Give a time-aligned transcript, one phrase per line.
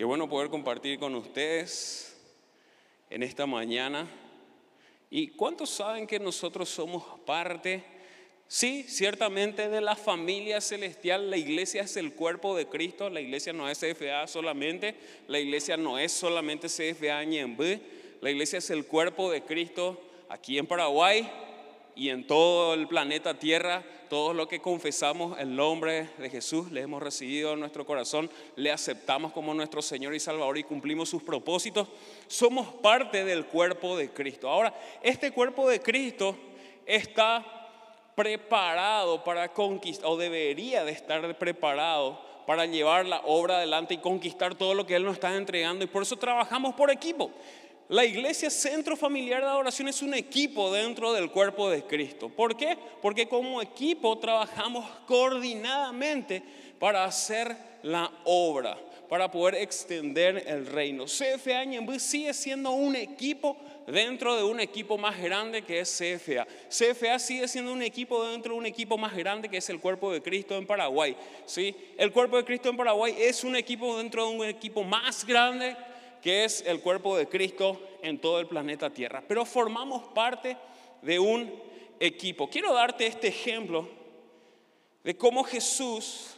[0.00, 2.16] Qué bueno poder compartir con ustedes
[3.10, 4.08] en esta mañana.
[5.10, 7.84] ¿Y cuántos saben que nosotros somos parte?
[8.48, 13.52] Sí, ciertamente de la familia celestial, la iglesia es el cuerpo de Cristo, la iglesia
[13.52, 14.94] no es CFA solamente,
[15.28, 17.18] la iglesia no es solamente CFA
[17.58, 17.80] B,
[18.22, 21.30] la iglesia es el cuerpo de Cristo aquí en Paraguay
[21.94, 26.80] y en todo el planeta Tierra, todos los que confesamos el nombre de Jesús, le
[26.80, 31.22] hemos recibido en nuestro corazón, le aceptamos como nuestro Señor y Salvador y cumplimos sus
[31.22, 31.88] propósitos,
[32.26, 34.48] somos parte del cuerpo de Cristo.
[34.48, 36.36] Ahora, este cuerpo de Cristo
[36.86, 37.44] está
[38.14, 44.56] preparado para conquistar, o debería de estar preparado para llevar la obra adelante y conquistar
[44.56, 45.84] todo lo que Él nos está entregando.
[45.84, 47.30] Y por eso trabajamos por equipo.
[47.90, 52.28] La iglesia Centro Familiar de Adoración es un equipo dentro del cuerpo de Cristo.
[52.28, 52.78] ¿Por qué?
[53.02, 56.40] Porque como equipo trabajamos coordinadamente
[56.78, 61.06] para hacer la obra, para poder extender el reino.
[61.06, 61.64] CFA
[61.98, 63.56] sigue siendo un equipo
[63.88, 66.46] dentro de un equipo más grande que es CFA.
[66.68, 70.12] CFA sigue siendo un equipo dentro de un equipo más grande que es el Cuerpo
[70.12, 71.16] de Cristo en Paraguay.
[71.44, 71.74] ¿sí?
[71.98, 75.74] El Cuerpo de Cristo en Paraguay es un equipo dentro de un equipo más grande
[76.22, 79.22] que es el cuerpo de Cristo en todo el planeta Tierra.
[79.26, 80.56] Pero formamos parte
[81.02, 81.52] de un
[81.98, 82.48] equipo.
[82.48, 83.88] Quiero darte este ejemplo
[85.02, 86.36] de cómo Jesús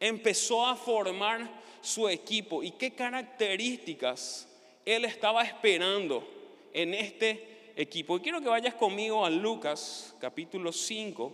[0.00, 1.48] empezó a formar
[1.80, 4.48] su equipo y qué características
[4.84, 6.26] él estaba esperando
[6.72, 8.16] en este equipo.
[8.16, 11.32] Y quiero que vayas conmigo a Lucas capítulo 5,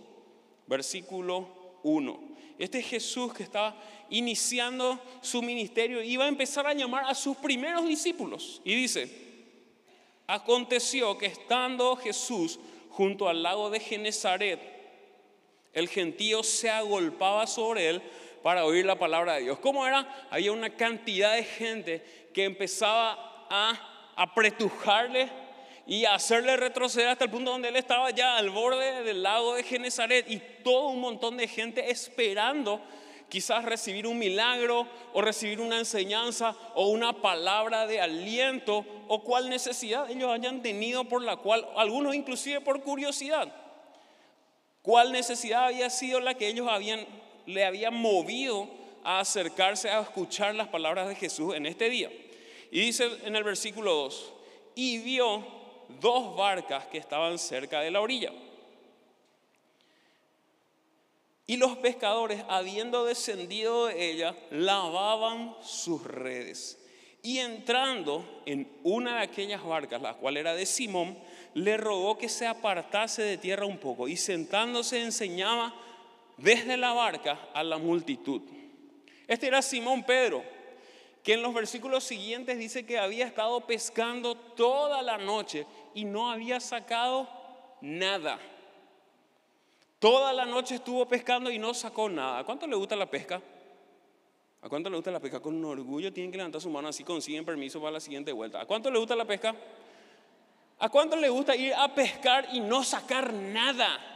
[0.67, 2.19] versículo 1.
[2.57, 3.75] Este Jesús que estaba
[4.09, 8.61] iniciando su ministerio iba a empezar a llamar a sus primeros discípulos.
[8.65, 9.07] Y dice,
[10.25, 14.59] aconteció que estando Jesús junto al lago de Genezaret,
[15.73, 18.01] el gentío se agolpaba sobre él
[18.41, 19.59] para oír la palabra de Dios.
[19.59, 20.27] ¿Cómo era?
[20.31, 25.29] Había una cantidad de gente que empezaba a apretujarle
[25.87, 29.63] y hacerle retroceder hasta el punto donde él estaba ya al borde del lago de
[29.63, 32.81] Genezaret y todo un montón de gente esperando
[33.29, 39.49] quizás recibir un milagro o recibir una enseñanza o una palabra de aliento o cual
[39.49, 43.53] necesidad ellos hayan tenido por la cual, algunos inclusive por curiosidad,
[44.81, 47.05] cuál necesidad había sido la que ellos habían,
[47.45, 48.69] le habían movido
[49.03, 52.11] a acercarse a escuchar las palabras de Jesús en este día.
[52.71, 54.33] Y dice en el versículo 2,
[54.75, 55.54] y vio
[56.01, 58.31] dos barcas que estaban cerca de la orilla.
[61.47, 66.79] Y los pescadores, habiendo descendido de ella, lavaban sus redes.
[67.21, 71.17] Y entrando en una de aquellas barcas, la cual era de Simón,
[71.53, 75.73] le rogó que se apartase de tierra un poco y sentándose enseñaba
[76.37, 78.41] desde la barca a la multitud.
[79.27, 80.43] Este era Simón Pedro,
[81.25, 85.65] que en los versículos siguientes dice que había estado pescando toda la noche
[85.95, 87.27] y no había sacado
[87.81, 88.39] nada.
[89.97, 92.37] Toda la noche estuvo pescando y no sacó nada.
[92.37, 93.41] ¿A cuánto le gusta la pesca?
[94.61, 95.39] ¿A cuánto le gusta la pesca?
[95.39, 98.61] Con orgullo tienen que levantar su mano así consiguen permiso para la siguiente vuelta.
[98.61, 99.55] ¿A cuánto le gusta la pesca?
[100.77, 104.14] ¿A cuánto le gusta ir a pescar y no sacar nada?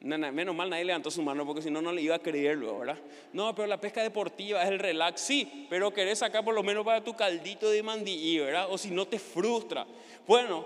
[0.00, 2.98] Menos mal nadie levantó su mano porque si no, no le iba a creerlo, ¿verdad?
[3.32, 6.84] No, pero la pesca deportiva es el relax, sí, pero querés sacar por lo menos
[6.84, 8.66] para tu caldito de mandillí, ¿verdad?
[8.70, 9.86] O si no te frustra.
[10.26, 10.64] Bueno,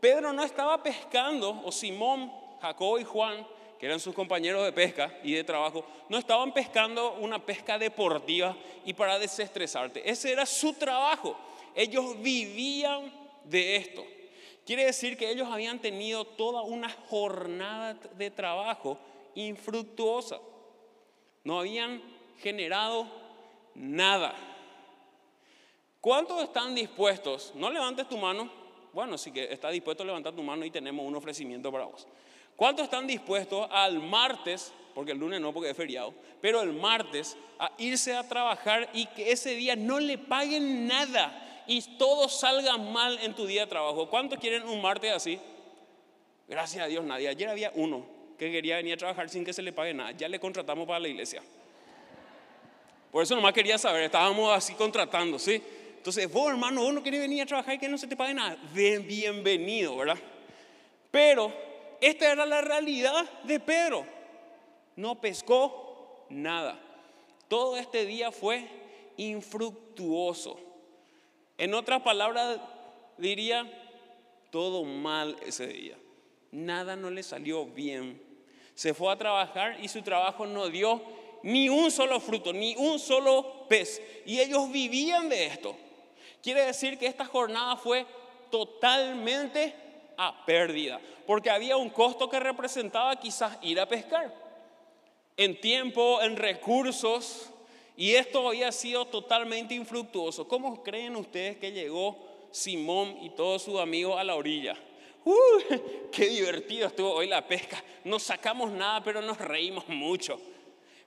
[0.00, 3.46] Pedro no estaba pescando, o Simón, Jacob y Juan,
[3.78, 8.56] que eran sus compañeros de pesca y de trabajo, no estaban pescando una pesca deportiva
[8.86, 10.08] y para desestresarte.
[10.08, 11.36] Ese era su trabajo.
[11.74, 13.12] Ellos vivían
[13.44, 14.04] de esto.
[14.64, 18.98] Quiere decir que ellos habían tenido toda una jornada de trabajo
[19.34, 20.38] infructuosa.
[21.44, 22.02] No habían
[22.38, 23.06] generado
[23.74, 24.34] nada.
[26.00, 27.52] ¿Cuántos están dispuestos?
[27.54, 28.50] No levantes tu mano.
[28.94, 32.06] Bueno, sí que está dispuesto a levantar tu mano y tenemos un ofrecimiento para vos.
[32.56, 37.36] ¿Cuántos están dispuestos al martes, porque el lunes no porque es feriado, pero el martes
[37.58, 41.43] a irse a trabajar y que ese día no le paguen nada?
[41.66, 44.08] Y todo salga mal en tu día de trabajo.
[44.08, 45.38] ¿Cuántos quieren un martes así?
[46.48, 47.28] Gracias a Dios, nadie.
[47.28, 48.04] Ayer había uno
[48.38, 50.12] que quería venir a trabajar sin que se le pague nada.
[50.12, 51.42] Ya le contratamos para la iglesia.
[53.10, 55.62] Por eso nomás quería saber, estábamos así contratando, ¿sí?
[55.96, 58.34] Entonces, vos hermano, vos no querés venir a trabajar y que no se te pague
[58.34, 58.58] nada.
[58.74, 60.18] Bienvenido, ¿verdad?
[61.10, 61.52] Pero
[62.00, 64.04] esta era la realidad de Pedro.
[64.96, 66.78] No pescó nada.
[67.48, 68.68] Todo este día fue
[69.16, 70.58] infructuoso.
[71.58, 72.58] En otras palabras,
[73.16, 73.70] diría,
[74.50, 75.96] todo mal ese día.
[76.50, 78.20] Nada no le salió bien.
[78.74, 81.02] Se fue a trabajar y su trabajo no dio
[81.42, 84.00] ni un solo fruto, ni un solo pez.
[84.24, 85.76] Y ellos vivían de esto.
[86.42, 88.06] Quiere decir que esta jornada fue
[88.50, 89.74] totalmente
[90.16, 94.32] a pérdida, porque había un costo que representaba quizás ir a pescar,
[95.36, 97.50] en tiempo, en recursos,
[97.96, 100.48] y esto había sido totalmente infructuoso.
[100.48, 102.16] ¿Cómo creen ustedes que llegó
[102.50, 104.76] Simón y todos sus amigos a la orilla?
[105.24, 105.34] ¡Uh!
[106.12, 107.82] ¡Qué divertido estuvo hoy la pesca!
[108.04, 110.40] No sacamos nada, pero nos reímos mucho.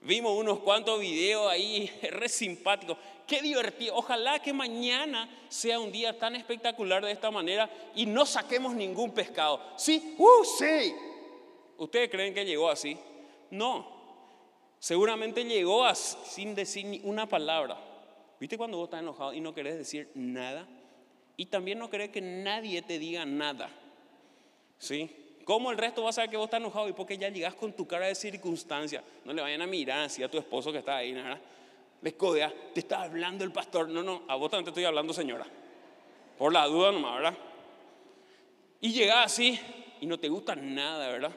[0.01, 2.97] Vimos unos cuantos videos ahí, re simpáticos.
[3.25, 3.95] Qué divertido.
[3.95, 9.11] Ojalá que mañana sea un día tan espectacular de esta manera y no saquemos ningún
[9.11, 9.61] pescado.
[9.75, 10.15] ¿Sí?
[10.17, 10.95] ¡Uh, sí!
[11.77, 12.97] ¿Ustedes creen que llegó así?
[13.51, 13.96] No.
[14.79, 17.77] Seguramente llegó así, sin decir ni una palabra.
[18.39, 20.67] ¿Viste cuando vos estás enojado y no querés decir nada?
[21.35, 23.69] Y también no querés que nadie te diga nada.
[24.77, 25.09] ¿Sí?
[25.43, 26.89] ¿Cómo el resto va a saber que vos estás enojado?
[26.89, 29.03] Y porque ya llegas con tu cara de circunstancia.
[29.23, 31.39] No le vayan a mirar así a tu esposo que está ahí, ¿verdad?
[32.01, 33.89] Les codea, te está hablando el pastor.
[33.89, 35.47] No, no, a vos también te estoy hablando, señora.
[36.37, 37.37] Por la duda nomás, ¿verdad?
[38.81, 39.59] Y llegas así
[40.01, 41.31] y no te gusta nada, ¿verdad?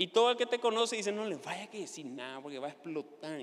[0.00, 2.68] Y todo el que te conoce dice, no le vaya a decir nada porque va
[2.68, 3.40] a explotar.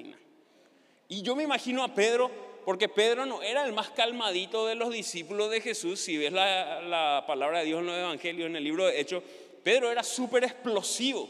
[1.10, 2.32] Y yo me imagino a Pedro,
[2.64, 6.00] porque Pedro no era el más calmadito de los discípulos de Jesús.
[6.00, 9.22] Si ves la, la palabra de Dios en los evangelios, en el libro de Hechos,
[9.64, 11.28] Pedro era súper explosivo.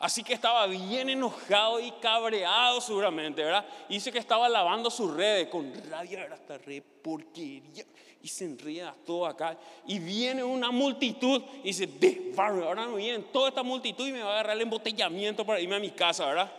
[0.00, 3.64] Así que estaba bien enojado y cabreado seguramente, ¿verdad?
[3.88, 6.38] dice que estaba lavando sus redes con rabia, ¿verdad?
[6.40, 7.84] Esta red porquería.
[8.22, 9.56] Y se enreda todo acá.
[9.86, 14.22] Y viene una multitud y dice, de ahora me viene toda esta multitud y me
[14.22, 16.50] va a agarrar el embotellamiento para irme a mi casa, ¿verdad?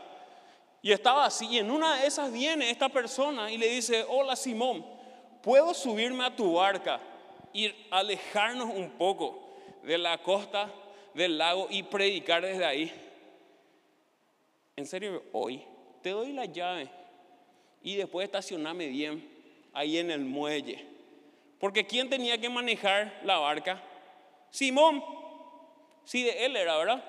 [0.82, 1.48] Y estaba así.
[1.48, 4.86] Y en una de esas viene esta persona y le dice, hola Simón,
[5.44, 7.00] ¿puedo subirme a tu barca
[7.54, 9.52] y alejarnos un poco?
[9.84, 10.70] de la costa
[11.14, 13.11] del lago y predicar desde ahí.
[14.82, 15.62] En serio, hoy
[16.02, 16.90] te doy la llave
[17.84, 19.30] y después estacioname bien
[19.74, 20.84] ahí en el muelle.
[21.60, 23.80] Porque ¿quién tenía que manejar la barca?
[24.50, 25.04] Simón.
[26.04, 27.06] Sí, de él era, ¿verdad?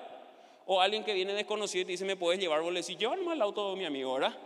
[0.67, 2.61] O alguien que viene desconocido y te dice, ¿me puedes llevar?
[2.61, 4.37] Vos le decís, llévame el auto de mi amigo, ¿verdad?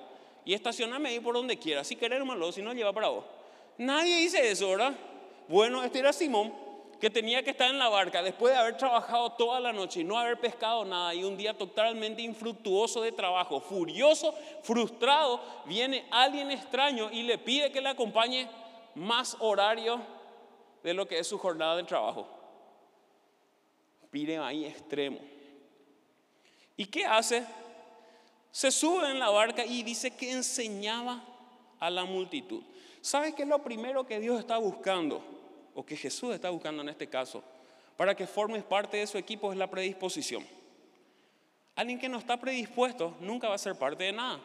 [0.46, 1.86] Y estacioname ahí por donde quieras.
[1.86, 3.26] Si querés, malo, si no, lleva para vos.
[3.78, 4.96] Nadie dice eso, ¿verdad?
[5.50, 6.54] Bueno, este era Simón
[7.00, 10.04] que tenía que estar en la barca después de haber trabajado toda la noche y
[10.04, 14.34] no haber pescado nada y un día totalmente infructuoso de trabajo, furioso,
[14.64, 18.50] frustrado, viene alguien extraño y le pide que le acompañe
[18.96, 20.02] más horario
[20.84, 22.28] de lo que es su jornada de trabajo.
[24.10, 25.20] Pide ahí extremo.
[26.76, 27.46] ¿Y qué hace?
[28.52, 31.24] Se sube en la barca y dice que enseñaba
[31.80, 32.64] a la multitud.
[33.02, 35.37] ¿Sabe qué es lo primero que Dios está buscando?
[35.78, 37.44] O que Jesús está buscando en este caso,
[37.96, 40.44] para que formes parte de su equipo es la predisposición.
[41.76, 44.40] Alguien que no está predispuesto nunca va a ser parte de nada.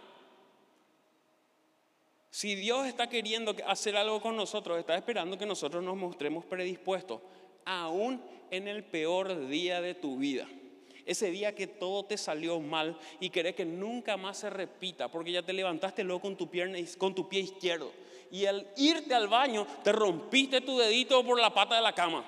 [2.30, 7.22] Si Dios está queriendo hacer algo con nosotros, está esperando que nosotros nos mostremos predispuestos,
[7.64, 10.46] aún en el peor día de tu vida.
[11.06, 15.32] Ese día que todo te salió mal y querés que nunca más se repita, porque
[15.32, 16.50] ya te levantaste luego con tu,
[16.98, 17.90] con tu pie izquierdo
[18.32, 22.24] y al irte al baño te rompiste tu dedito por la pata de la cama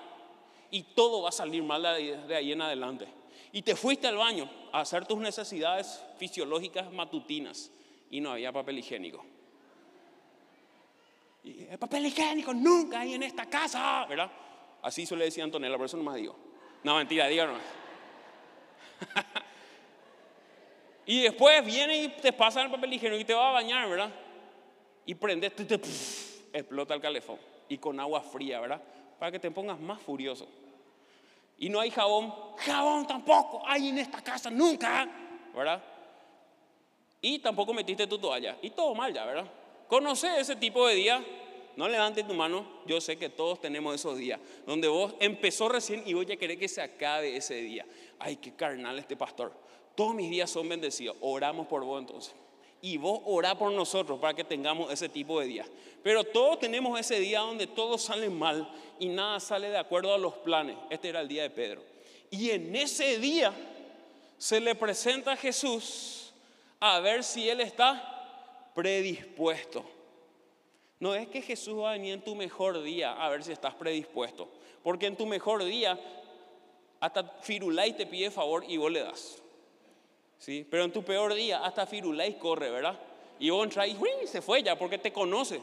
[0.71, 3.09] y todo va a salir mal de ahí en adelante.
[3.53, 7.71] Y te fuiste al baño a hacer tus necesidades fisiológicas matutinas
[8.11, 9.25] y no había papel higiénico.
[11.43, 14.31] Y el papel higiénico nunca hay en esta casa, ¿verdad?
[14.83, 16.37] Así suele decir Antonella, por eso no más digo.
[16.83, 17.63] No, mentira, díganos.
[21.07, 24.24] y después viene y te pasa el papel higiénico y te va a bañar, ¿verdad?
[25.07, 25.53] Y prendes,
[26.53, 27.39] explota el calefón.
[27.69, 28.81] Y con agua fría, ¿verdad?
[29.19, 30.47] Para que te pongas más furioso.
[31.59, 35.09] Y no hay jabón, jabón tampoco hay en esta casa, nunca,
[35.55, 35.83] ¿verdad?
[37.21, 38.59] Y tampoco metiste tu toalla.
[38.61, 39.47] Y todo mal ya, ¿verdad?
[39.89, 41.25] Conoce ese tipo de día.
[41.77, 42.83] No levantes tu mano.
[42.87, 44.39] Yo sé que todos tenemos esos días.
[44.67, 47.87] Donde vos empezó recién y vos ya querés que se acabe ese día.
[48.19, 49.53] Ay, qué carnal este pastor.
[49.95, 51.17] Todos mis días son bendecidos.
[51.21, 52.35] Oramos por vos entonces
[52.85, 55.67] y vos orá por nosotros para que tengamos ese tipo de días.
[56.03, 60.19] Pero todos tenemos ese día donde todo sale mal y nada sale de acuerdo a
[60.19, 60.77] los planes.
[60.91, 61.83] Este era el día de Pedro.
[62.31, 63.55] Y en ese día
[64.37, 66.35] se le presenta a Jesús
[66.79, 69.83] a ver si él está predispuesto.
[71.01, 73.75] No es que Jesús va a venir en tu mejor día a ver si estás
[73.75, 74.47] predispuesto.
[74.83, 75.99] Porque en tu mejor día
[77.01, 79.44] hasta Firulai te pide favor y vos le das.
[80.45, 80.67] ¿Sí?
[80.69, 82.99] Pero en tu peor día, hasta Firulais corre, ¿verdad?
[83.39, 85.61] Y vos entras y se fue ya porque te conoce.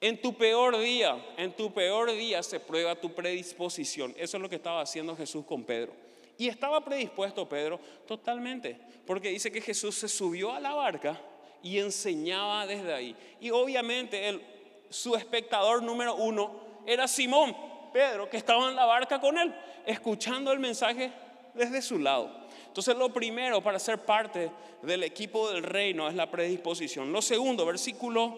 [0.00, 4.12] En tu peor día, en tu peor día se prueba tu predisposición.
[4.18, 5.92] Eso es lo que estaba haciendo Jesús con Pedro.
[6.36, 7.78] ¿Y estaba predispuesto Pedro?
[8.06, 11.18] Totalmente, porque dice que Jesús se subió a la barca
[11.62, 13.16] y enseñaba desde ahí.
[13.40, 14.42] Y obviamente el,
[14.90, 17.56] su espectador número uno era Simón,
[17.92, 19.54] Pedro, que estaba en la barca con él,
[19.86, 21.10] escuchando el mensaje
[21.54, 22.45] desde su lado.
[22.76, 24.50] Entonces lo primero para ser parte
[24.82, 27.10] del equipo del reino es la predisposición.
[27.10, 28.36] Lo segundo, versículo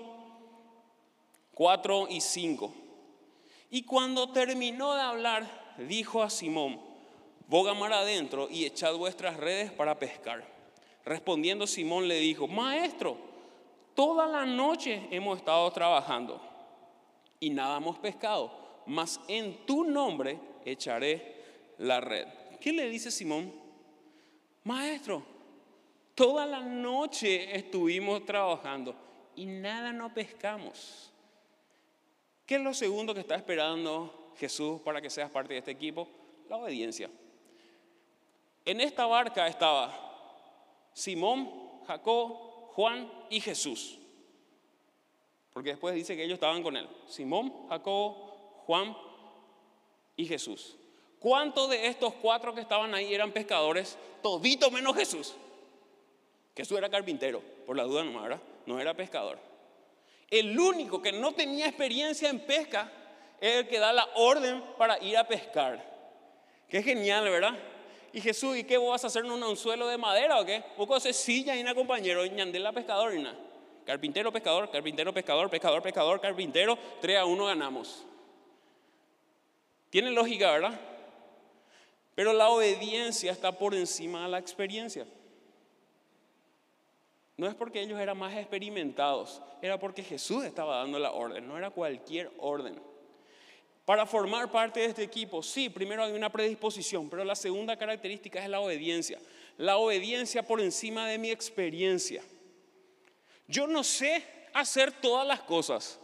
[1.54, 2.72] 4 y 5.
[3.70, 6.80] Y cuando terminó de hablar, dijo a Simón,
[7.48, 10.44] boga mar adentro y echad vuestras redes para pescar.
[11.04, 13.16] Respondiendo Simón le dijo, maestro,
[13.96, 16.40] toda la noche hemos estado trabajando
[17.40, 18.52] y nada hemos pescado,
[18.86, 21.34] mas en tu nombre echaré
[21.78, 22.28] la red.
[22.60, 23.66] ¿Qué le dice Simón?
[24.68, 25.22] Maestro,
[26.14, 28.94] toda la noche estuvimos trabajando
[29.34, 31.10] y nada no pescamos.
[32.44, 36.06] ¿Qué es lo segundo que está esperando Jesús para que seas parte de este equipo?
[36.50, 37.08] La obediencia.
[38.66, 41.50] En esta barca estaba Simón,
[41.86, 42.36] Jacob,
[42.74, 43.98] Juan y Jesús.
[45.50, 46.86] Porque después dice que ellos estaban con él.
[47.06, 48.16] Simón, Jacob,
[48.66, 48.94] Juan
[50.14, 50.76] y Jesús.
[51.20, 53.98] ¿Cuántos de estos cuatro que estaban ahí eran pescadores?
[54.22, 55.34] Todito menos Jesús.
[56.56, 58.40] Jesús era carpintero, por la duda no, ¿verdad?
[58.66, 59.38] No era pescador.
[60.30, 62.90] El único que no tenía experiencia en pesca
[63.40, 65.82] es el que da la orden para ir a pescar.
[66.68, 67.56] Qué genial, ¿verdad?
[68.12, 70.62] Y Jesús, ¿y qué vos vas a hacer en un anzuelo de madera o qué?
[70.76, 73.38] Vos haces silla y una compañero, y la pescador y nada.
[73.84, 78.04] Carpintero, pescador, carpintero, pescador, pescador, pescador, carpintero, 3 a 1 ganamos.
[79.90, 80.78] Tiene lógica, ¿verdad?
[82.18, 85.06] Pero la obediencia está por encima de la experiencia.
[87.36, 91.56] No es porque ellos eran más experimentados, era porque Jesús estaba dando la orden, no
[91.56, 92.82] era cualquier orden.
[93.84, 98.42] Para formar parte de este equipo, sí, primero hay una predisposición, pero la segunda característica
[98.42, 99.20] es la obediencia.
[99.56, 102.24] La obediencia por encima de mi experiencia.
[103.46, 106.00] Yo no sé hacer todas las cosas.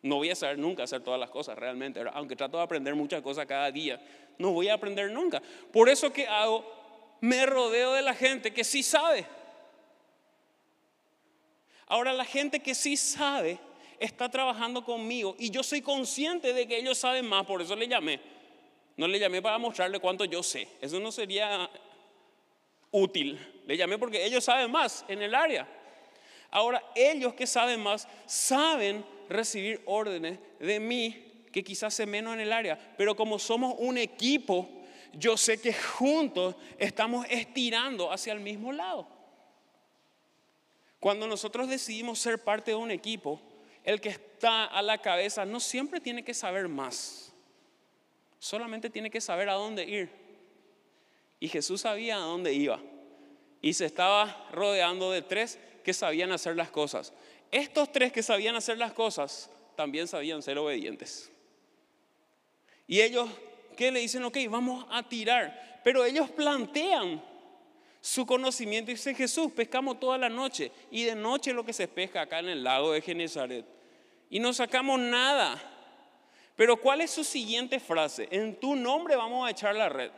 [0.00, 3.22] No voy a saber nunca hacer todas las cosas realmente, aunque trato de aprender muchas
[3.22, 3.98] cosas cada día.
[4.38, 5.42] No voy a aprender nunca.
[5.72, 6.64] Por eso que hago,
[7.20, 9.26] me rodeo de la gente que sí sabe.
[11.86, 13.58] Ahora la gente que sí sabe
[13.98, 17.88] está trabajando conmigo y yo soy consciente de que ellos saben más, por eso le
[17.88, 18.20] llamé.
[18.96, 21.68] No le llamé para mostrarle cuánto yo sé, eso no sería
[22.90, 23.62] útil.
[23.66, 25.66] Le llamé porque ellos saben más en el área.
[26.50, 32.40] Ahora, ellos que saben más, saben recibir órdenes de mí que quizás sé menos en
[32.40, 34.68] el área, pero como somos un equipo,
[35.12, 39.06] yo sé que juntos estamos estirando hacia el mismo lado.
[40.98, 43.40] Cuando nosotros decidimos ser parte de un equipo,
[43.84, 47.32] el que está a la cabeza no siempre tiene que saber más,
[48.40, 50.10] solamente tiene que saber a dónde ir.
[51.38, 52.80] Y Jesús sabía a dónde iba.
[53.62, 57.12] Y se estaba rodeando de tres que sabían hacer las cosas.
[57.52, 61.30] Estos tres que sabían hacer las cosas también sabían ser obedientes.
[62.86, 63.28] Y ellos,
[63.76, 64.24] ¿qué le dicen?
[64.24, 65.80] Ok, vamos a tirar.
[65.82, 67.22] Pero ellos plantean
[68.00, 68.90] su conocimiento.
[68.90, 70.70] Y dice Jesús, pescamos toda la noche.
[70.90, 73.74] Y de noche lo que se pesca acá en el lago de Genezaret
[74.34, 75.62] y no sacamos nada.
[76.56, 78.26] Pero ¿cuál es su siguiente frase?
[78.32, 80.10] En tu nombre vamos a echar la red.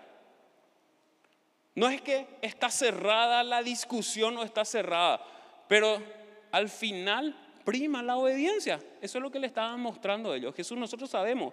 [1.75, 5.23] No es que está cerrada la discusión o está cerrada,
[5.69, 6.03] pero
[6.51, 8.81] al final prima la obediencia.
[9.03, 10.55] Eso es lo que le estaban mostrando ellos.
[10.55, 11.53] Jesús nosotros sabemos,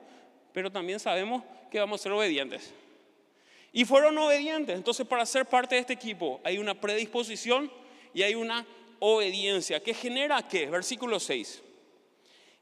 [0.53, 2.73] pero también sabemos que vamos a ser obedientes.
[3.71, 4.75] Y fueron obedientes.
[4.75, 7.71] Entonces para ser parte de este equipo hay una predisposición
[8.13, 8.65] y hay una
[8.99, 9.81] obediencia.
[9.81, 10.67] ¿Qué genera qué?
[10.67, 11.61] Versículo 6.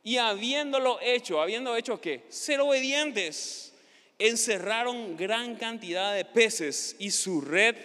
[0.04, 2.24] Y habiéndolo hecho, habiendo hecho qué?
[2.30, 3.74] Ser obedientes,
[4.18, 7.76] encerraron gran cantidad de peces y su red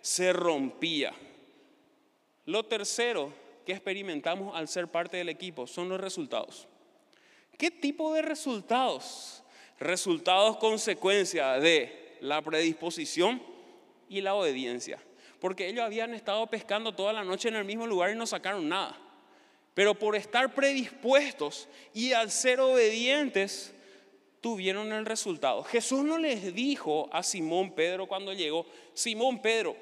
[0.00, 1.12] se rompía.
[2.46, 3.32] Lo tercero
[3.64, 6.66] que experimentamos al ser parte del equipo son los resultados.
[7.56, 9.41] ¿Qué tipo de resultados?
[9.82, 13.42] Resultados consecuencia de la predisposición
[14.08, 15.00] y la obediencia.
[15.40, 18.68] Porque ellos habían estado pescando toda la noche en el mismo lugar y no sacaron
[18.68, 18.96] nada.
[19.74, 23.74] Pero por estar predispuestos y al ser obedientes,
[24.40, 25.64] tuvieron el resultado.
[25.64, 29.76] Jesús no les dijo a Simón Pedro cuando llegó, Simón Pedro,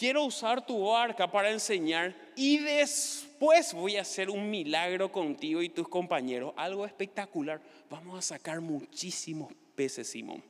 [0.00, 5.68] quiero usar tu barca para enseñar y después voy a hacer un milagro contigo y
[5.68, 7.60] tus compañeros, algo espectacular.
[7.90, 10.42] Vamos a sacar muchísimos peces, Simón.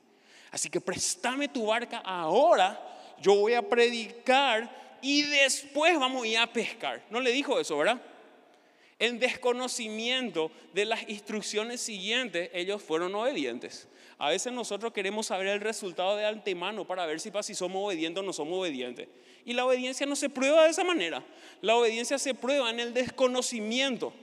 [0.51, 2.79] Así que préstame tu barca ahora,
[3.19, 7.03] yo voy a predicar y después vamos a ir a pescar.
[7.09, 8.01] No le dijo eso, ¿verdad?
[9.01, 13.87] En desconocimiento de las instrucciones siguientes, ellos fueron obedientes.
[14.19, 18.21] A veces nosotros queremos saber el resultado de antemano para ver si, si somos obedientes
[18.21, 19.07] o no somos obedientes.
[19.43, 21.25] Y la obediencia no se prueba de esa manera.
[21.61, 24.13] La obediencia se prueba en el desconocimiento.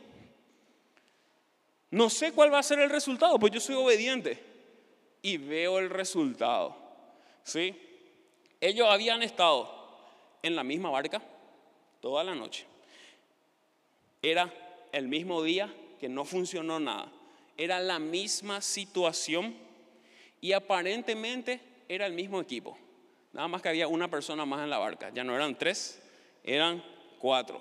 [1.90, 4.40] No sé cuál va a ser el resultado, pues yo soy obediente
[5.22, 6.76] y veo el resultado.
[7.42, 7.74] ¿Sí?
[8.60, 9.68] Ellos habían estado
[10.40, 11.20] en la misma barca
[12.00, 12.64] toda la noche.
[14.22, 14.52] Era
[14.92, 17.12] el mismo día que no funcionó nada.
[17.56, 19.56] Era la misma situación
[20.40, 22.78] y aparentemente era el mismo equipo.
[23.32, 25.10] Nada más que había una persona más en la barca.
[25.12, 26.00] Ya no eran tres,
[26.44, 26.82] eran
[27.18, 27.60] cuatro.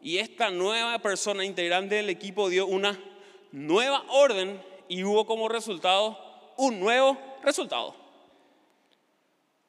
[0.00, 2.98] Y esta nueva persona integrante del equipo dio una
[3.52, 6.18] nueva orden y hubo como resultado
[6.56, 7.94] un nuevo resultado.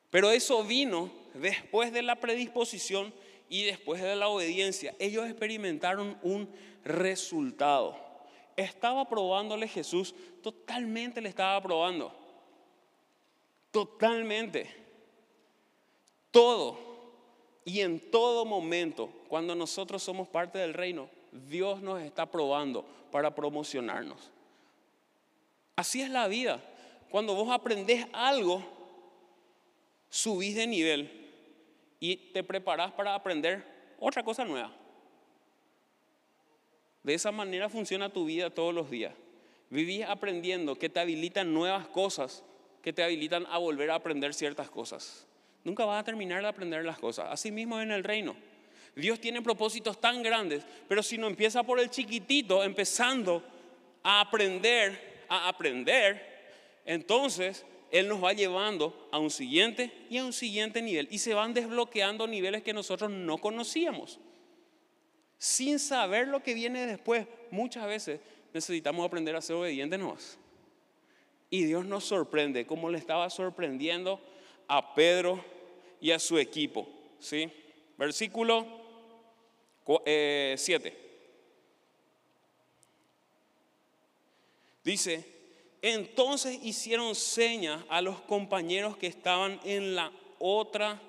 [0.09, 3.13] Pero eso vino después de la predisposición
[3.49, 4.95] y después de la obediencia.
[4.99, 6.49] Ellos experimentaron un
[6.85, 7.97] resultado.
[8.55, 12.13] Estaba probándole Jesús, totalmente le estaba probando.
[13.71, 14.73] Totalmente.
[16.31, 16.77] Todo
[17.65, 23.33] y en todo momento, cuando nosotros somos parte del reino, Dios nos está probando para
[23.33, 24.31] promocionarnos.
[25.75, 26.63] Así es la vida.
[27.09, 28.63] Cuando vos aprendés algo,
[30.09, 31.31] subís de nivel
[31.99, 33.65] y te preparás para aprender
[33.99, 34.71] otra cosa nueva.
[37.05, 39.13] De esa manera funciona tu vida todos los días.
[39.69, 42.43] Vivís aprendiendo que te habilitan nuevas cosas,
[42.81, 45.27] que te habilitan a volver a aprender ciertas cosas.
[45.63, 47.27] Nunca vas a terminar de aprender las cosas.
[47.29, 48.35] Así mismo en el reino.
[48.95, 53.43] Dios tiene propósitos tan grandes, pero si no empieza por el chiquitito, empezando
[54.01, 60.33] a aprender, a aprender, entonces Él nos va llevando a un siguiente y a un
[60.33, 61.07] siguiente nivel.
[61.11, 64.19] Y se van desbloqueando niveles que nosotros no conocíamos.
[65.37, 68.19] Sin saber lo que viene después, muchas veces
[68.53, 70.37] necesitamos aprender a ser obedientes.
[71.49, 74.19] Y Dios nos sorprende, como le estaba sorprendiendo
[74.67, 75.43] a Pedro
[76.01, 76.87] y a su equipo.
[77.19, 77.51] ¿sí?
[77.97, 78.65] Versículo
[79.85, 80.03] 7.
[80.05, 81.01] Eh,
[84.83, 85.25] Dice,
[85.81, 91.01] entonces hicieron señas a los compañeros que estaban en la otra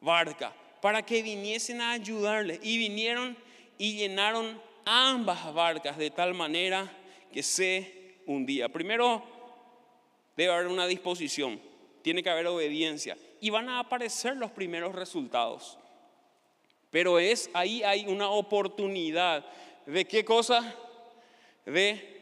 [0.00, 2.60] barca para que viniesen a ayudarles.
[2.62, 3.36] Y vinieron
[3.76, 6.90] y llenaron ambas barcas de tal manera
[7.32, 8.68] que se hundía.
[8.68, 9.22] Primero
[10.36, 11.60] debe haber una disposición,
[12.02, 15.78] tiene que haber obediencia y van a aparecer los primeros resultados.
[16.90, 19.44] Pero es ahí hay una oportunidad
[19.84, 20.74] de qué cosa?
[21.66, 22.16] De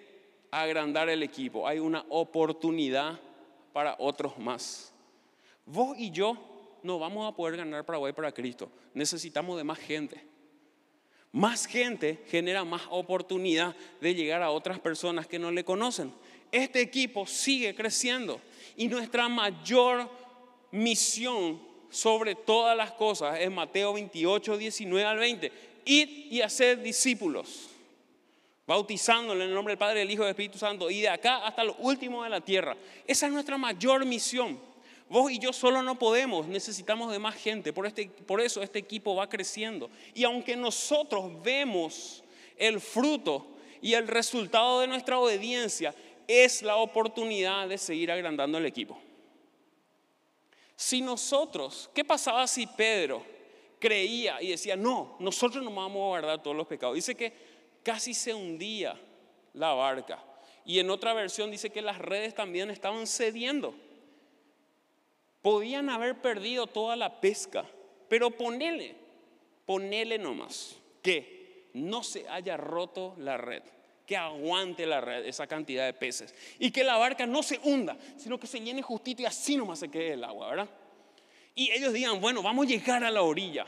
[0.51, 1.67] agrandar el equipo.
[1.67, 3.21] Hay una oportunidad
[3.73, 4.93] para otros más.
[5.65, 6.37] Vos y yo
[6.87, 8.71] no vamos a poder ganar Paraguay para Cristo.
[8.95, 10.23] Necesitamos de más gente.
[11.33, 16.15] Más gente genera más oportunidad de llegar a otras personas que no le conocen.
[16.53, 18.41] Este equipo sigue creciendo
[18.77, 20.09] y nuestra mayor
[20.71, 25.53] misión sobre todas las cosas es Mateo 28, 19 al 20.
[25.85, 27.69] Id y hacer discípulos,
[28.67, 31.47] bautizándole en el nombre del Padre, del Hijo y del Espíritu Santo, y de acá
[31.47, 32.77] hasta lo último de la tierra.
[33.07, 34.59] Esa es nuestra mayor misión.
[35.09, 37.73] Vos y yo solo no podemos, necesitamos de más gente.
[37.73, 39.89] Por, este, por eso este equipo va creciendo.
[40.15, 42.25] Y aunque nosotros vemos
[42.57, 43.47] el fruto
[43.81, 45.95] y el resultado de nuestra obediencia,
[46.27, 48.99] es la oportunidad de seguir agrandando el equipo.
[50.75, 53.23] Si nosotros, ¿qué pasaba si Pedro
[53.79, 56.97] creía y decía, no, nosotros no vamos a guardar todos los pecados?
[56.97, 57.33] Dice que
[57.85, 59.01] casi se hundía
[59.55, 60.23] la barca.
[60.65, 63.75] Y en otra versión dice que las redes también estaban cediendo.
[65.47, 67.65] Podían haber perdido toda la pesca,
[68.09, 68.97] pero ponele,
[69.65, 73.63] ponele nomás que no se haya roto la red
[74.05, 76.35] que aguante la red, esa cantidad de peces.
[76.59, 79.79] Y que la barca no se hunda, sino que se llene justito y así nomás
[79.79, 80.69] se quede el agua, ¿verdad?
[81.55, 83.67] Y ellos digan, bueno, vamos a llegar a la orilla.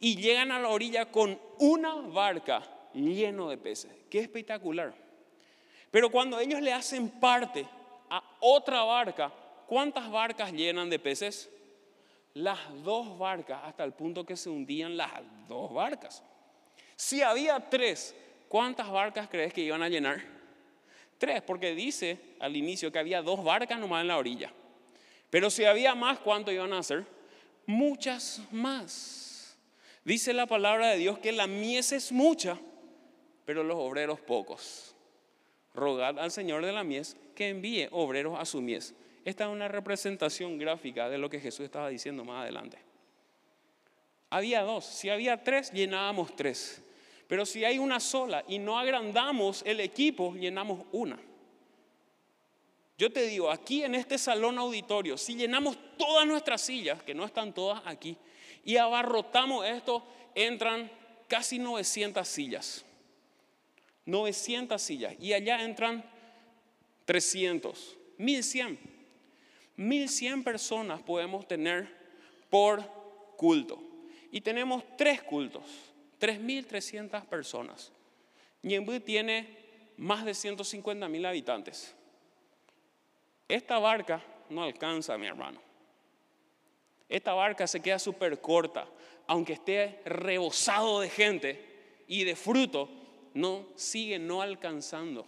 [0.00, 3.90] Y llegan a la orilla con una barca lleno de peces.
[4.10, 4.94] Qué espectacular.
[5.90, 7.66] Pero cuando ellos le hacen parte
[8.10, 9.32] a otra barca,
[9.66, 11.50] ¿cuántas barcas llenan de peces?
[12.34, 15.10] Las dos barcas, hasta el punto que se hundían las
[15.48, 16.22] dos barcas.
[16.96, 18.14] Si había tres,
[18.48, 20.22] ¿Cuántas barcas crees que iban a llenar?
[21.18, 24.52] Tres, porque dice al inicio que había dos barcas nomás en la orilla.
[25.30, 27.04] Pero si había más, ¿cuánto iban a hacer?
[27.66, 29.56] Muchas más.
[30.04, 32.58] Dice la palabra de Dios que la mies es mucha,
[33.44, 34.94] pero los obreros pocos.
[35.74, 38.94] Rogad al Señor de la mies que envíe obreros a su mies.
[39.26, 42.78] Esta es una representación gráfica de lo que Jesús estaba diciendo más adelante.
[44.30, 46.80] Había dos, si había tres, llenábamos tres.
[47.26, 51.18] Pero si hay una sola y no agrandamos el equipo, llenamos una.
[52.96, 57.24] Yo te digo, aquí en este salón auditorio, si llenamos todas nuestras sillas, que no
[57.24, 58.16] están todas aquí,
[58.64, 60.88] y abarrotamos esto, entran
[61.26, 62.84] casi 900 sillas.
[64.04, 65.16] 900 sillas.
[65.18, 66.08] Y allá entran
[67.06, 68.95] 300, 1100.
[69.76, 71.88] 1100 personas podemos tener
[72.50, 72.82] por
[73.36, 73.82] culto.
[74.30, 75.64] Y tenemos tres cultos,
[76.20, 77.92] 3.300 personas.
[78.62, 79.48] Ñemby tiene
[79.96, 81.94] más de 150.000 habitantes.
[83.48, 85.60] Esta barca no alcanza, mi hermano.
[87.08, 88.88] Esta barca se queda súper corta,
[89.26, 92.88] aunque esté rebosado de gente y de fruto,
[93.34, 95.26] no sigue no alcanzando.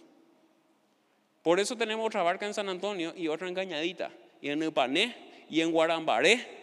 [1.41, 5.45] Por eso tenemos otra barca en San Antonio y otra en Cañadita, y en Upané
[5.49, 6.59] y en Guarambaré,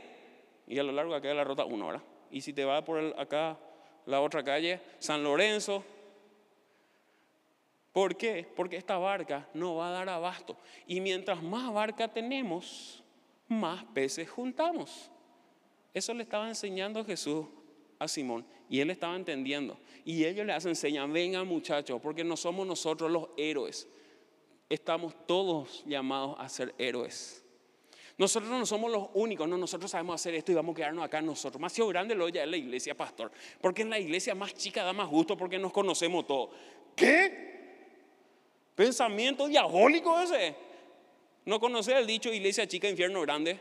[0.66, 2.02] y a lo largo acá de la ruta 1, ¿verdad?
[2.30, 3.58] Y si te vas por acá,
[4.06, 5.84] la otra calle, San Lorenzo.
[7.92, 8.46] ¿Por qué?
[8.54, 10.56] Porque esta barca no va a dar abasto.
[10.86, 13.02] Y mientras más barca tenemos,
[13.48, 15.10] más peces juntamos.
[15.94, 17.46] Eso le estaba enseñando Jesús
[17.98, 19.78] a Simón y él estaba entendiendo.
[20.04, 23.88] Y ellos le hacen enseñan, vengan muchachos, porque no somos nosotros los héroes.
[24.68, 27.45] Estamos todos llamados a ser héroes.
[28.18, 31.20] Nosotros no somos los únicos, no, nosotros sabemos hacer esto y vamos a quedarnos acá
[31.20, 31.60] nosotros.
[31.60, 33.30] Más grande lo ya es la iglesia, pastor.
[33.60, 36.50] Porque en la iglesia más chica da más gusto porque nos conocemos todos.
[36.94, 37.46] ¿Qué?
[38.74, 40.54] Pensamiento diabólico ese.
[41.44, 43.60] ¿No conoces el dicho iglesia chica, infierno grande?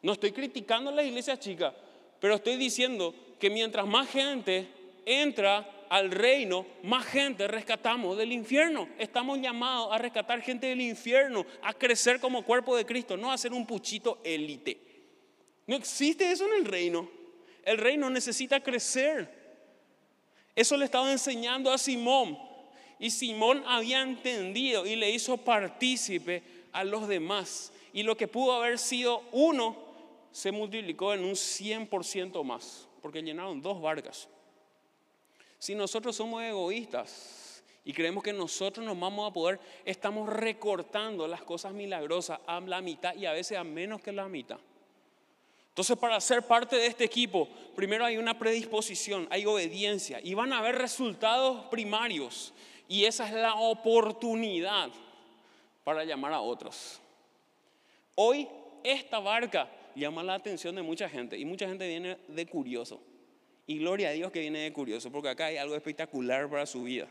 [0.00, 1.74] No estoy criticando a la iglesia chica,
[2.20, 4.66] pero estoy diciendo que mientras más gente
[5.04, 8.88] entra al reino, más gente rescatamos del infierno.
[8.98, 13.38] Estamos llamados a rescatar gente del infierno, a crecer como cuerpo de Cristo, no a
[13.38, 14.80] ser un puchito élite.
[15.66, 17.08] No existe eso en el reino.
[17.62, 19.28] El reino necesita crecer.
[20.54, 22.38] Eso le estaba enseñando a Simón.
[22.98, 27.72] Y Simón había entendido y le hizo partícipe a los demás.
[27.92, 29.76] Y lo que pudo haber sido uno
[30.30, 34.28] se multiplicó en un 100% más, porque llenaron dos barcas.
[35.58, 41.42] Si nosotros somos egoístas y creemos que nosotros nos vamos a poder, estamos recortando las
[41.42, 44.58] cosas milagrosas a la mitad y a veces a menos que la mitad.
[45.68, 50.52] Entonces, para ser parte de este equipo, primero hay una predisposición, hay obediencia y van
[50.52, 52.54] a haber resultados primarios.
[52.88, 54.90] Y esa es la oportunidad
[55.84, 57.00] para llamar a otros.
[58.14, 58.48] Hoy
[58.82, 63.00] esta barca llama la atención de mucha gente y mucha gente viene de curioso.
[63.66, 66.84] Y gloria a Dios que viene de curioso, porque acá hay algo espectacular para su
[66.84, 67.08] vida.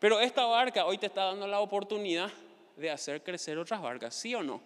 [0.00, 2.28] Pero esta barca hoy te está dando la oportunidad
[2.76, 4.60] de hacer crecer otras barcas, ¿sí o no?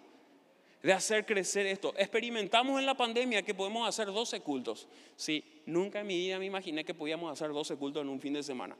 [0.81, 1.93] De hacer crecer esto.
[1.97, 4.87] Experimentamos en la pandemia que podemos hacer 12 cultos.
[5.15, 8.33] Sí, nunca en mi vida me imaginé que podíamos hacer 12 cultos en un fin
[8.33, 8.75] de semana.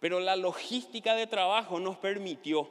[0.00, 2.68] Pero la logística de trabajo nos permitió.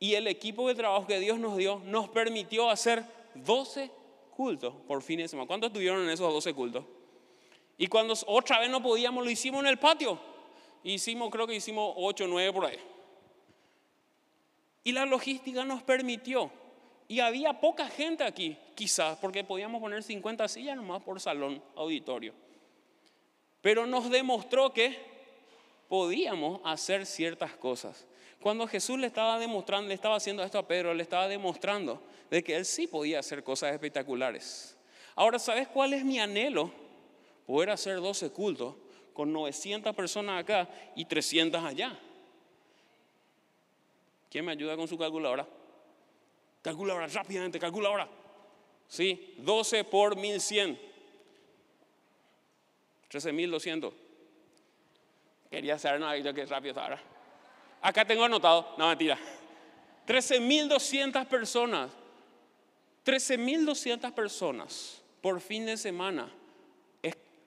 [0.00, 3.04] Y el equipo de trabajo que Dios nos dio nos permitió hacer
[3.36, 3.90] 12
[4.36, 5.46] cultos por fin de semana.
[5.46, 6.84] ¿Cuántos estuvieron en esos 12 cultos?
[7.78, 10.18] Y cuando otra vez no podíamos, lo hicimos en el patio.
[10.82, 12.78] Hicimos, creo que hicimos 8 o 9 por ahí.
[14.84, 16.50] Y la logística nos permitió.
[17.08, 22.32] Y había poca gente aquí, quizás, porque podíamos poner 50 sillas nomás por salón auditorio.
[23.60, 24.96] Pero nos demostró que
[25.88, 28.06] podíamos hacer ciertas cosas.
[28.40, 32.42] Cuando Jesús le estaba demostrando, le estaba haciendo esto a Pedro, le estaba demostrando de
[32.42, 34.76] que él sí podía hacer cosas espectaculares.
[35.14, 36.70] Ahora, ¿sabes cuál es mi anhelo?
[37.46, 38.74] Poder hacer 12 cultos
[39.12, 41.98] con 900 personas acá y 300 allá.
[44.30, 45.46] ¿Quién me ayuda con su calculadora?
[46.60, 48.08] Calculadora, rápidamente, calculadora.
[48.88, 50.78] Sí, 12 por 1100.
[53.10, 53.92] 13.200.
[55.50, 57.00] Quería saber, no, yo que rápido ahora.
[57.80, 59.16] Acá tengo anotado, no mentira.
[60.06, 61.90] 13.200 personas.
[63.04, 66.28] 13.200 personas por fin de semana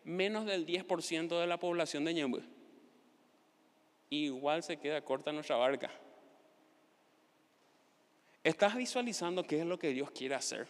[0.03, 2.43] menos del 10% de la población de Ñembe.
[4.09, 5.91] Igual se queda corta nuestra barca.
[8.43, 10.67] ¿Estás visualizando qué es lo que Dios quiere hacer?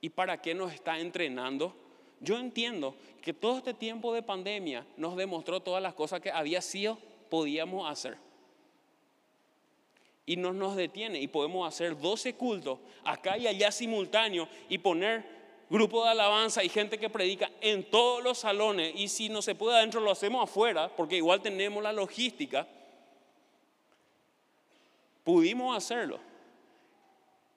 [0.00, 1.74] ¿Y para qué nos está entrenando?
[2.20, 6.60] Yo entiendo que todo este tiempo de pandemia nos demostró todas las cosas que había
[6.60, 8.16] sido, podíamos hacer.
[10.26, 15.37] Y no nos detiene y podemos hacer 12 cultos acá y allá simultáneo y poner
[15.70, 19.54] grupo de alabanza y gente que predica en todos los salones y si no se
[19.54, 22.66] puede adentro lo hacemos afuera porque igual tenemos la logística,
[25.24, 26.18] pudimos hacerlo.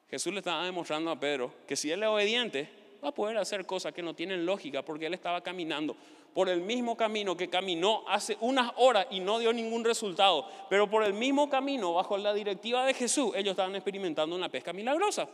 [0.10, 2.70] Jesús le estaba demostrando a Pedro que si él es obediente
[3.04, 5.96] va a poder hacer cosas que no tienen lógica porque él estaba caminando
[6.34, 10.90] por el mismo camino que caminó hace unas horas y no dio ningún resultado, pero
[10.90, 15.28] por el mismo camino, bajo la directiva de Jesús, ellos estaban experimentando una pesca milagrosa.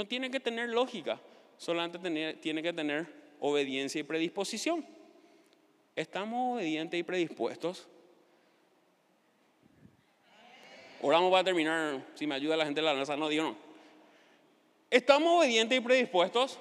[0.00, 1.20] No tiene que tener lógica,
[1.58, 1.98] solamente
[2.36, 3.06] tiene que tener
[3.38, 4.82] obediencia y predisposición.
[5.94, 7.86] ¿Estamos obedientes y predispuestos?
[11.02, 13.56] Oramos para terminar, si me ayuda la gente de la lanza, no digo no.
[14.88, 16.58] ¿Estamos obedientes y predispuestos?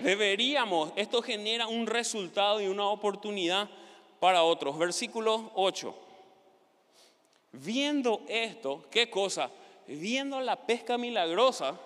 [0.00, 3.70] Deberíamos, esto genera un resultado y una oportunidad
[4.18, 4.76] para otros.
[4.76, 5.96] Versículo 8.
[7.52, 9.48] Viendo esto, ¿qué cosa?
[9.86, 11.78] Viendo la pesca milagrosa,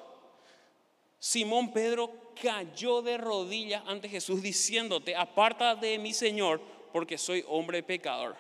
[1.19, 6.61] Simón Pedro cayó de rodillas ante Jesús diciéndote, aparta de mi Señor,
[6.93, 8.37] porque soy hombre pecador.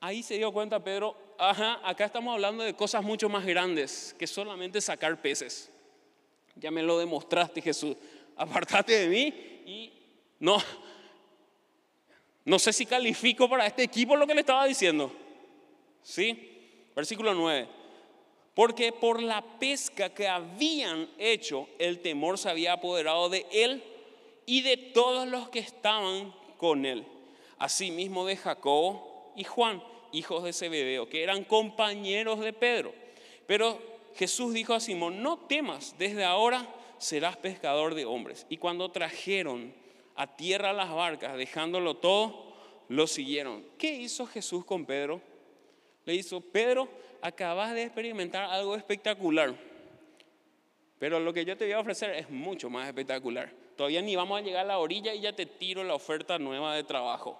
[0.00, 4.26] Ahí se dio cuenta Pedro, ajá, acá estamos hablando de cosas mucho más grandes que
[4.26, 5.70] solamente sacar peces.
[6.56, 7.96] Ya me lo demostraste Jesús
[8.38, 9.26] apartate de mí
[9.66, 9.92] y
[10.38, 10.62] no,
[12.44, 15.12] no sé si califico para este equipo lo que le estaba diciendo.
[16.02, 16.90] ¿Sí?
[16.94, 17.68] Versículo 9.
[18.58, 23.84] Porque por la pesca que habían hecho, el temor se había apoderado de él
[24.46, 27.06] y de todos los que estaban con él.
[27.60, 32.92] Asimismo de Jacobo y Juan, hijos de Zebedeo, que eran compañeros de Pedro.
[33.46, 33.78] Pero
[34.16, 36.68] Jesús dijo a Simón, no temas, desde ahora
[36.98, 38.44] serás pescador de hombres.
[38.48, 39.72] Y cuando trajeron
[40.16, 42.56] a tierra las barcas, dejándolo todo,
[42.88, 43.64] lo siguieron.
[43.78, 45.20] ¿Qué hizo Jesús con Pedro?
[46.04, 46.88] Le hizo, Pedro,
[47.22, 49.54] acabas de experimentar algo espectacular.
[50.98, 53.52] Pero lo que yo te voy a ofrecer es mucho más espectacular.
[53.76, 56.74] Todavía ni vamos a llegar a la orilla y ya te tiro la oferta nueva
[56.74, 57.38] de trabajo.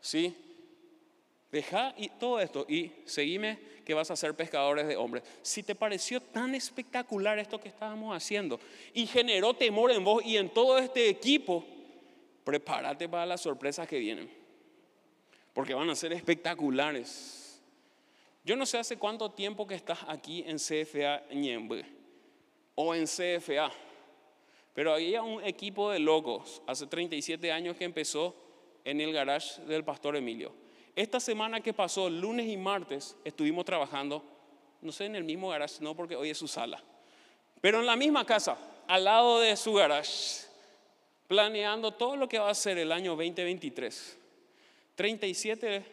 [0.00, 0.34] ¿Sí?
[1.52, 5.22] Deja y todo esto y seguime que vas a ser pescadores de hombres.
[5.42, 8.58] Si te pareció tan espectacular esto que estábamos haciendo
[8.94, 11.64] y generó temor en vos y en todo este equipo,
[12.44, 14.30] prepárate para las sorpresas que vienen.
[15.52, 17.45] Porque van a ser espectaculares.
[18.46, 21.84] Yo no sé hace cuánto tiempo que estás aquí en CFA Ñembe
[22.74, 23.70] o en CFA,
[24.72, 28.34] pero había un equipo de locos hace 37 años que empezó
[28.84, 30.54] en el garage del pastor Emilio
[30.96, 34.24] esta semana que pasó, lunes y martes, estuvimos trabajando,
[34.80, 36.82] no sé, en el mismo garage, no porque hoy es su sala,
[37.60, 38.56] pero en la misma casa,
[38.88, 40.46] al lado de su garage,
[41.28, 44.18] planeando todo lo que va a ser el año 2023.
[44.94, 45.84] 37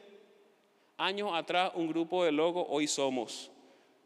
[0.98, 3.52] años atrás, un grupo de logos, hoy somos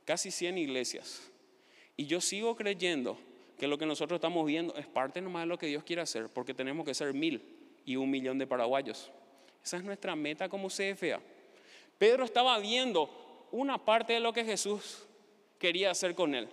[0.05, 1.31] casi 100 iglesias.
[1.95, 3.17] Y yo sigo creyendo
[3.57, 6.29] que lo que nosotros estamos viendo es parte nomás de lo que Dios quiere hacer,
[6.29, 7.41] porque tenemos que ser mil
[7.85, 9.11] y un millón de paraguayos.
[9.63, 11.19] Esa es nuestra meta como CFA.
[11.97, 13.09] Pedro estaba viendo
[13.51, 15.05] una parte de lo que Jesús
[15.57, 16.47] quería hacer con él.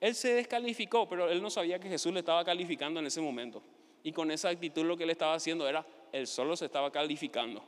[0.00, 3.62] Él se descalificó, pero él no sabía que Jesús le estaba calificando en ese momento.
[4.02, 7.62] Y con esa actitud lo que él estaba haciendo era, él solo se estaba calificando.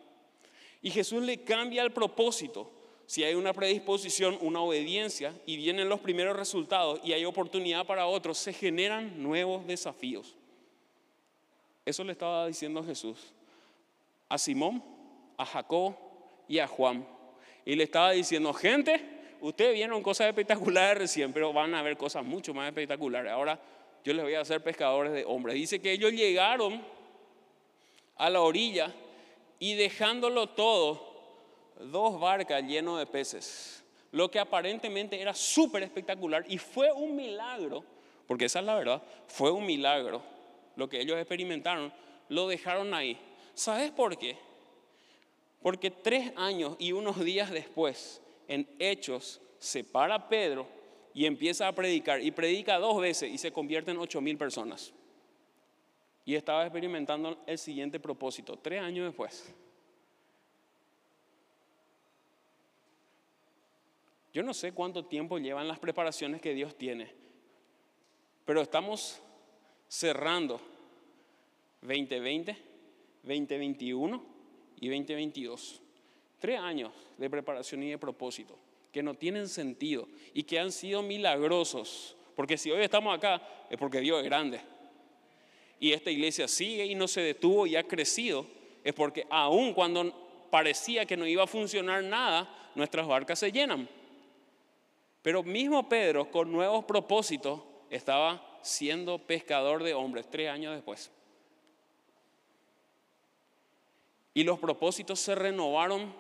[0.87, 2.71] Y Jesús le cambia el propósito.
[3.07, 8.07] Si hay una predisposición, una obediencia y vienen los primeros resultados y hay oportunidad para
[8.07, 10.37] otros, se generan nuevos desafíos.
[11.85, 13.19] Eso le estaba diciendo Jesús
[14.29, 14.81] a Simón,
[15.37, 15.97] a Jacob
[16.47, 17.05] y a Juan.
[17.65, 19.05] Y le estaba diciendo, gente,
[19.41, 23.33] ustedes vieron cosas espectaculares recién, pero van a ver cosas mucho más espectaculares.
[23.33, 23.61] Ahora
[24.05, 25.57] yo les voy a hacer pescadores de hombres.
[25.57, 26.81] Dice que ellos llegaron
[28.15, 28.95] a la orilla
[29.59, 31.15] y dejándolo todo,
[31.81, 33.85] dos barcas llenas de peces.
[34.13, 37.85] Lo que aparentemente era súper espectacular y fue un milagro,
[38.27, 40.23] porque esa es la verdad, fue un milagro.
[40.77, 41.93] Lo que ellos experimentaron,
[42.29, 43.19] lo dejaron ahí.
[43.55, 44.37] ¿Sabes por qué?
[45.63, 50.67] Porque tres años y unos días después, en Hechos, se para Pedro
[51.15, 52.23] y empieza a predicar.
[52.23, 54.93] Y predica dos veces y se convierte en ocho mil personas.
[56.27, 59.55] Y estaba experimentando el siguiente propósito, tres años después.
[64.35, 67.11] Yo no sé cuánto tiempo llevan las preparaciones que Dios tiene,
[68.45, 69.23] pero estamos
[69.89, 70.61] cerrando
[71.81, 72.77] 2020
[73.27, 74.25] 2021
[74.81, 75.83] y 2022.
[76.39, 78.57] Tres años de preparación y de propósito
[78.93, 82.17] que no tienen sentido y que han sido milagrosos.
[82.35, 84.61] Porque si hoy estamos acá es porque Dios es grande.
[85.79, 88.47] Y esta iglesia sigue y no se detuvo y ha crecido.
[88.83, 93.89] Es porque aun cuando parecía que no iba a funcionar nada, nuestras barcas se llenan.
[95.23, 97.61] Pero mismo Pedro, con nuevos propósitos,
[97.91, 101.11] estaba siendo pescador de hombres tres años después.
[104.35, 106.13] Y los propósitos se renovaron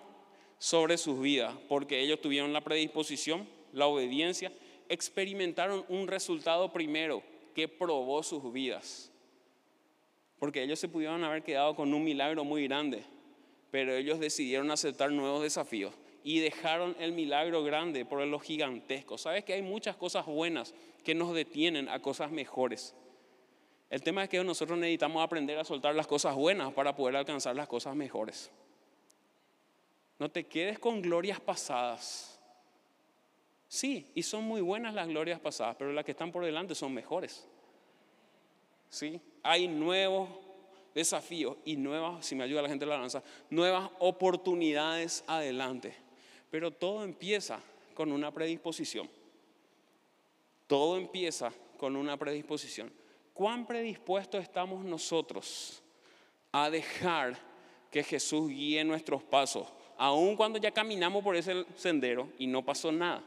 [0.58, 4.52] sobre sus vidas porque ellos tuvieron la predisposición, la obediencia,
[4.88, 7.22] experimentaron un resultado primero
[7.54, 9.12] que probó sus vidas.
[10.38, 13.04] Porque ellos se pudieron haber quedado con un milagro muy grande,
[13.70, 19.16] pero ellos decidieron aceptar nuevos desafíos y dejaron el milagro grande por lo gigantesco.
[19.16, 22.94] Sabes que hay muchas cosas buenas que nos detienen a cosas mejores.
[23.88, 27.54] El tema es que nosotros necesitamos aprender a soltar las cosas buenas para poder alcanzar
[27.54, 28.50] las cosas mejores.
[30.18, 32.40] No te quedes con glorias pasadas.
[33.68, 36.92] Sí, y son muy buenas las glorias pasadas, pero las que están por delante son
[36.92, 37.46] mejores.
[38.88, 40.28] Sí, hay nuevos
[40.94, 45.94] desafíos y nuevas, si me ayuda la gente la lanza, nuevas oportunidades adelante.
[46.50, 47.60] Pero todo empieza
[47.94, 49.08] con una predisposición.
[50.66, 52.90] Todo empieza con una predisposición.
[53.34, 55.82] ¿Cuán predispuestos estamos nosotros
[56.50, 57.36] a dejar
[57.90, 59.68] que Jesús guíe nuestros pasos,
[59.98, 63.22] aun cuando ya caminamos por ese sendero y no pasó nada?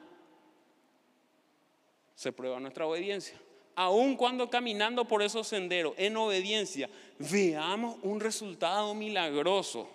[2.16, 3.40] Se prueba nuestra obediencia.
[3.76, 9.90] Aun cuando caminando por esos senderos en obediencia veamos un resultado milagroso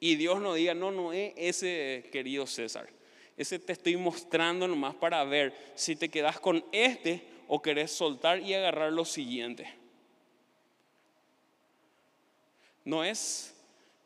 [0.00, 2.88] y Dios nos diga, no, no es ese querido César.
[3.36, 8.40] Ese te estoy mostrando nomás para ver si te quedas con este o querés soltar
[8.40, 9.72] y agarrar lo siguiente.
[12.84, 13.54] No es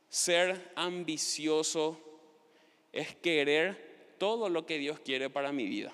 [0.09, 1.99] ser ambicioso,
[2.93, 5.93] es querer todo lo que Dios quiere para mi vida.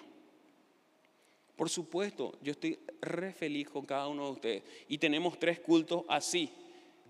[1.57, 4.63] Por supuesto, yo estoy re feliz con cada uno de ustedes.
[4.89, 6.51] Y tenemos tres cultos así,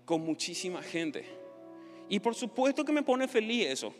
[0.05, 1.25] con muchísima gente.
[2.09, 3.93] Y por supuesto que me pone feliz eso.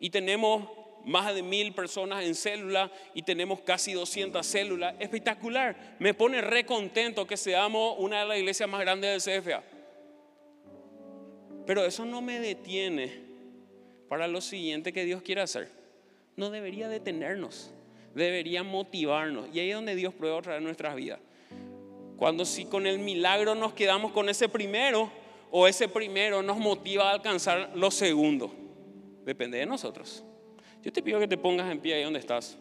[0.00, 0.68] Y tenemos
[1.04, 4.94] más de mil personas en célula y tenemos casi 200 células.
[4.98, 5.96] Espectacular.
[5.98, 9.62] Me pone re contento que seamos una de las iglesias más grandes del CFA.
[11.66, 13.22] Pero eso no me detiene
[14.08, 15.70] para lo siguiente que Dios quiere hacer.
[16.36, 17.72] No debería detenernos,
[18.14, 19.48] debería motivarnos.
[19.52, 21.20] Y ahí es donde Dios prueba otra vez nuestras vidas.
[22.16, 25.10] Cuando si con el milagro nos quedamos con ese primero
[25.50, 28.52] o ese primero nos motiva a alcanzar lo segundo.
[29.24, 30.24] Depende de nosotros.
[30.82, 32.58] Yo te pido que te pongas en pie ahí donde estás.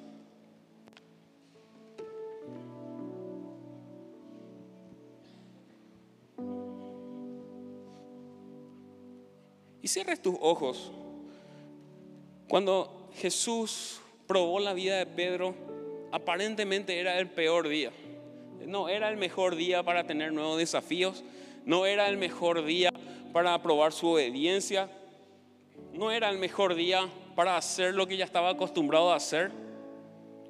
[9.82, 10.92] Y cierres tus ojos.
[12.48, 14.00] Cuando Jesús
[14.34, 15.54] probó la vida de Pedro,
[16.12, 17.91] aparentemente era el peor día.
[18.65, 21.24] No era el mejor día para tener nuevos desafíos.
[21.65, 22.89] No era el mejor día
[23.32, 24.89] para probar su obediencia.
[25.93, 29.52] No era el mejor día para hacer lo que ya estaba acostumbrado a hacer.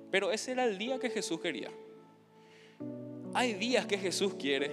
[0.10, 1.70] Pero ese era el día que Jesús quería.
[3.34, 4.72] Hay días que Jesús quiere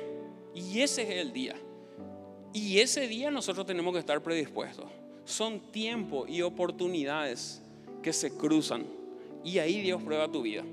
[0.54, 1.56] y ese es el día.
[2.52, 4.86] Y ese día nosotros tenemos que estar predispuestos.
[5.24, 7.60] Son tiempos y oportunidades
[8.04, 8.99] que se cruzan
[9.44, 10.64] y ahí Dios prueba tu vida.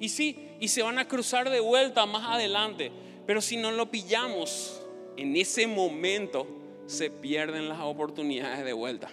[0.00, 2.92] Y sí, y se van a cruzar de vuelta más adelante,
[3.26, 4.82] pero si no lo pillamos
[5.16, 6.46] en ese momento,
[6.86, 9.08] se pierden las oportunidades de vuelta.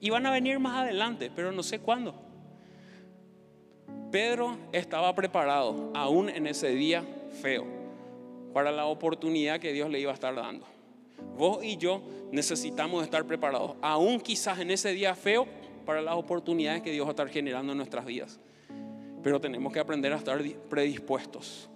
[0.00, 2.14] Y van a venir más adelante, pero no sé cuándo.
[4.10, 7.04] Pedro estaba preparado, aún en ese día
[7.40, 7.66] feo,
[8.52, 10.66] para la oportunidad que Dios le iba a estar dando.
[11.36, 12.02] Vos y yo
[12.32, 15.46] necesitamos estar preparados, aún quizás en ese día feo,
[15.86, 18.38] para las oportunidades que Dios va a estar generando en nuestras vidas.
[19.22, 21.70] Pero tenemos que aprender a estar predispuestos